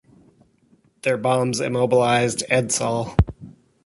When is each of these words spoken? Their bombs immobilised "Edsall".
Their 1.03 1.15
bombs 1.15 1.59
immobilised 1.59 2.43
"Edsall". 2.49 3.15